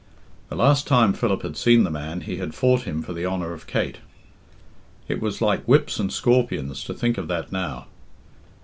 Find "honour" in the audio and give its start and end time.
3.27-3.53